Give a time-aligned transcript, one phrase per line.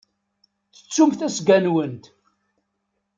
[0.75, 2.05] Tettumt asga-nwent.